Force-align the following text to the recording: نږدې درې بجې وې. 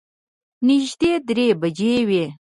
نږدې 0.67 1.11
درې 1.27 1.47
بجې 1.61 1.93
وې. 2.07 2.25